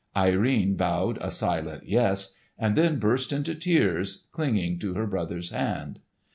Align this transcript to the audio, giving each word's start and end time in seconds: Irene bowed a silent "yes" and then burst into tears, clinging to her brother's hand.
Irene 0.17 0.75
bowed 0.77 1.19
a 1.21 1.29
silent 1.29 1.83
"yes" 1.87 2.33
and 2.57 2.75
then 2.75 2.97
burst 2.97 3.31
into 3.31 3.53
tears, 3.53 4.27
clinging 4.31 4.79
to 4.79 4.95
her 4.95 5.05
brother's 5.05 5.51
hand. 5.51 5.99